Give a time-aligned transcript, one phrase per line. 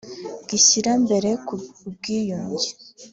[0.49, 1.31] gishyira imbere
[1.87, 2.69] ubwiyunge